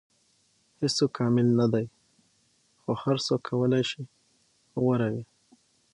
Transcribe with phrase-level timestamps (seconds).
[0.79, 1.85] •هیڅوک کامل نه دی،
[2.81, 4.01] خو هر څوک کولی شي
[4.81, 5.23] غوره وي.